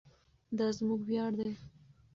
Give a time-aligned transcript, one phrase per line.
[0.57, 1.51] دا زموږ ویاړ دی.